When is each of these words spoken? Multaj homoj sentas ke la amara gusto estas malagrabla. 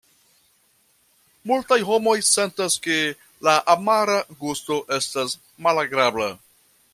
Multaj 1.51 1.77
homoj 1.89 2.15
sentas 2.29 2.77
ke 2.87 2.97
la 3.49 3.53
amara 3.75 4.17
gusto 4.41 4.79
estas 4.99 5.37
malagrabla. 5.69 6.33